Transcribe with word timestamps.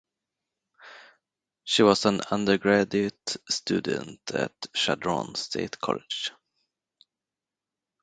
She 1.63 1.83
was 1.83 2.05
an 2.07 2.21
undergraduate 2.21 3.37
student 3.47 4.19
at 4.31 4.51
Chadron 4.73 5.35
State 5.35 5.79
College. 5.79 6.31